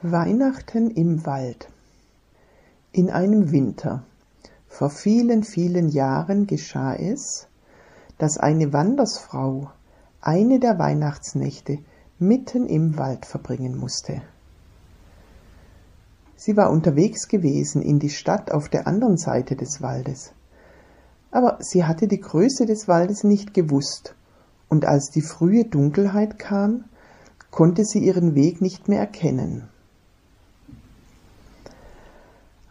[0.00, 1.68] Weihnachten im Wald
[2.92, 4.04] In einem Winter
[4.68, 7.48] vor vielen, vielen Jahren geschah es,
[8.16, 9.72] dass eine Wandersfrau
[10.20, 11.80] eine der Weihnachtsnächte
[12.20, 14.22] mitten im Wald verbringen musste.
[16.36, 20.32] Sie war unterwegs gewesen in die Stadt auf der anderen Seite des Waldes,
[21.32, 24.14] aber sie hatte die Größe des Waldes nicht gewusst,
[24.68, 26.84] und als die frühe Dunkelheit kam,
[27.50, 29.68] konnte sie ihren Weg nicht mehr erkennen.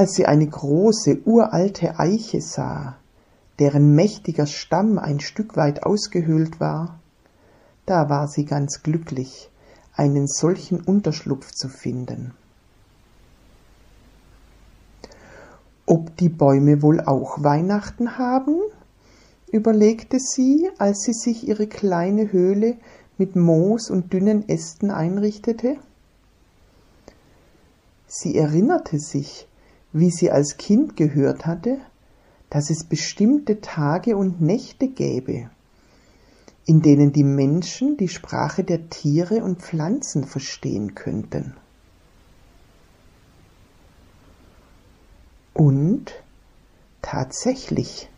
[0.00, 2.96] Als sie eine große, uralte Eiche sah,
[3.58, 6.98] deren mächtiger Stamm ein Stück weit ausgehöhlt war,
[7.84, 9.50] da war sie ganz glücklich,
[9.94, 12.32] einen solchen Unterschlupf zu finden.
[15.84, 18.58] Ob die Bäume wohl auch Weihnachten haben?
[19.52, 22.78] überlegte sie, als sie sich ihre kleine Höhle
[23.18, 25.76] mit Moos und dünnen Ästen einrichtete.
[28.06, 29.46] Sie erinnerte sich,
[29.92, 31.78] wie sie als Kind gehört hatte,
[32.48, 35.50] dass es bestimmte Tage und Nächte gäbe,
[36.66, 41.54] in denen die Menschen die Sprache der Tiere und Pflanzen verstehen könnten.
[45.54, 46.12] Und
[47.02, 48.08] tatsächlich,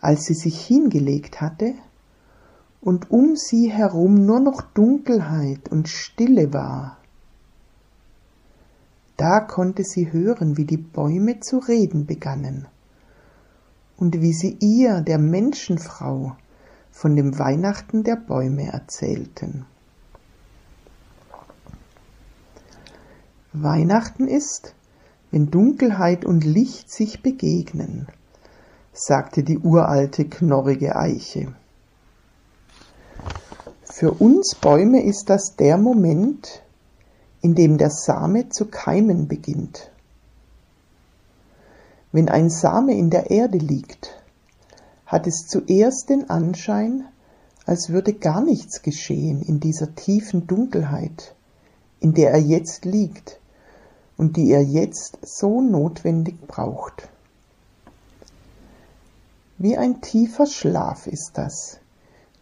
[0.00, 1.74] als sie sich hingelegt hatte
[2.80, 6.98] und um sie herum nur noch Dunkelheit und Stille war,
[9.16, 12.66] da konnte sie hören, wie die Bäume zu reden begannen
[13.96, 16.36] und wie sie ihr, der Menschenfrau,
[16.90, 19.66] von dem Weihnachten der Bäume erzählten.
[23.52, 24.74] Weihnachten ist,
[25.30, 28.08] wenn Dunkelheit und Licht sich begegnen,
[28.92, 31.54] sagte die uralte knorrige Eiche.
[33.84, 36.63] Für uns Bäume ist das der Moment,
[37.44, 39.90] in dem der Same zu keimen beginnt.
[42.10, 44.18] Wenn ein Same in der Erde liegt,
[45.04, 47.04] hat es zuerst den Anschein,
[47.66, 51.34] als würde gar nichts geschehen in dieser tiefen Dunkelheit,
[52.00, 53.38] in der er jetzt liegt
[54.16, 57.10] und die er jetzt so notwendig braucht.
[59.58, 61.78] Wie ein tiefer Schlaf ist das,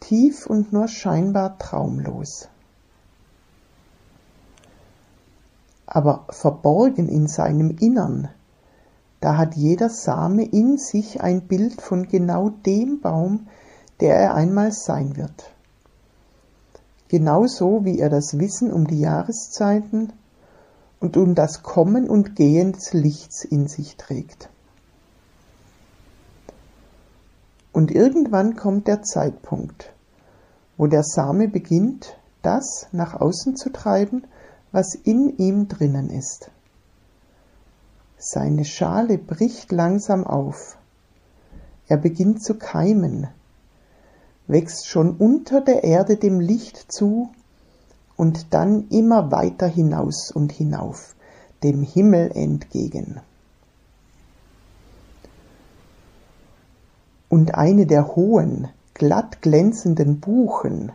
[0.00, 2.48] tief und nur scheinbar traumlos.
[5.86, 8.28] Aber verborgen in seinem Innern,
[9.20, 13.48] da hat jeder Same in sich ein Bild von genau dem Baum,
[14.00, 15.54] der er einmal sein wird.
[17.08, 20.12] Genauso wie er das Wissen um die Jahreszeiten
[21.00, 24.50] und um das Kommen und Gehen des Lichts in sich trägt.
[27.72, 29.92] Und irgendwann kommt der Zeitpunkt,
[30.76, 34.24] wo der Same beginnt, das nach außen zu treiben,
[34.76, 36.50] was in ihm drinnen ist.
[38.18, 40.76] Seine Schale bricht langsam auf.
[41.88, 43.28] Er beginnt zu keimen,
[44.46, 47.30] wächst schon unter der Erde dem Licht zu
[48.18, 51.16] und dann immer weiter hinaus und hinauf,
[51.62, 53.22] dem Himmel entgegen.
[57.30, 60.92] Und eine der hohen, glatt glänzenden Buchen,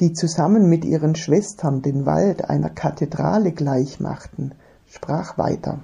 [0.00, 4.54] die zusammen mit ihren Schwestern den Wald einer Kathedrale gleichmachten,
[4.86, 5.80] sprach weiter.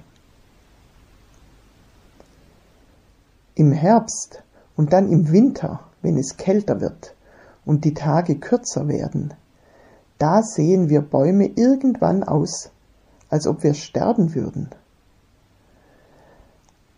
[3.55, 4.43] Im Herbst
[4.75, 7.15] und dann im Winter, wenn es kälter wird
[7.65, 9.33] und die Tage kürzer werden,
[10.19, 12.69] da sehen wir Bäume irgendwann aus,
[13.29, 14.69] als ob wir sterben würden.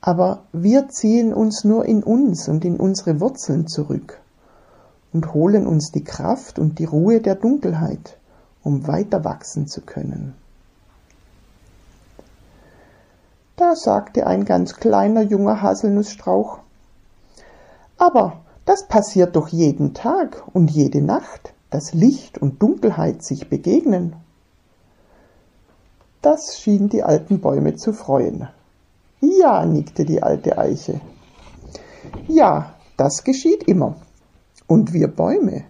[0.02, 4.22] Aber wir ziehen uns nur in uns und in unsere Wurzeln zurück
[5.16, 8.18] und holen uns die Kraft und die Ruhe der Dunkelheit,
[8.66, 10.34] um weiter wachsen zu können.
[13.56, 16.59] Da sagte ein ganz kleiner junger Haselnussstrauch,
[17.98, 24.17] aber das passiert doch jeden Tag und jede Nacht, dass Licht und Dunkelheit sich begegnen.
[26.22, 28.50] Das schien die alten Bäume zu freuen.
[29.22, 31.00] Ja, nickte die alte Eiche.
[32.28, 33.96] Ja, das geschieht immer.
[34.67, 35.64] Und wir Bäume,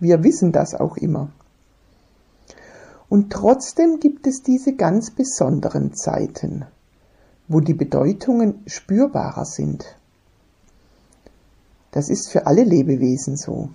[0.00, 1.30] wir wissen das auch immer.
[3.08, 6.66] Und trotzdem gibt es diese ganz besonderen Zeiten,
[7.48, 9.96] wo die Bedeutungen spürbarer sind.
[11.90, 13.70] Das ist für alle Lebewesen so.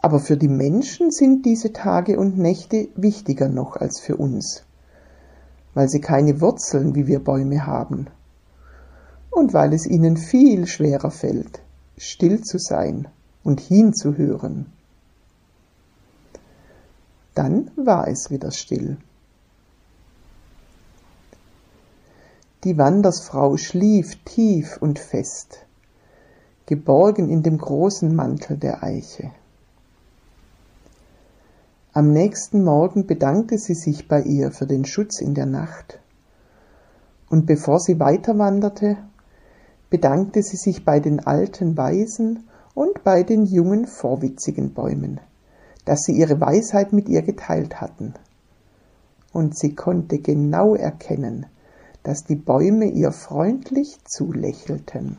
[0.00, 4.62] Aber für die Menschen sind diese Tage und Nächte wichtiger noch als für uns,
[5.74, 8.08] weil sie keine Wurzeln wie wir Bäume haben
[9.30, 11.60] und weil es ihnen viel schwerer fällt,
[11.96, 13.08] still zu sein
[13.44, 14.66] und hinzuhören.
[17.34, 18.98] Dann war es wieder still.
[22.64, 25.64] Die Wandersfrau schlief tief und fest,
[26.66, 29.30] geborgen in dem großen Mantel der Eiche.
[31.92, 36.00] Am nächsten Morgen bedankte sie sich bei ihr für den Schutz in der Nacht,
[37.30, 38.98] und bevor sie weiterwanderte,
[39.88, 42.48] bedankte sie sich bei den alten Weisen
[42.78, 45.20] und bei den jungen vorwitzigen Bäumen,
[45.84, 48.14] dass sie ihre Weisheit mit ihr geteilt hatten.
[49.32, 51.46] Und sie konnte genau erkennen,
[52.04, 55.18] dass die Bäume ihr freundlich zulächelten.